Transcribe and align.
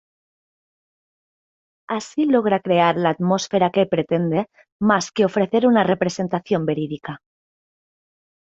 Así 1.97 2.25
logra 2.25 2.59
crear 2.67 2.95
la 2.97 3.09
atmósfera 3.15 3.69
que 3.73 3.85
pretende, 3.93 4.39
más 4.89 5.11
que 5.13 5.25
ofrecer 5.29 5.67
una 5.67 5.83
representación 5.91 6.65
verídica. 6.65 7.21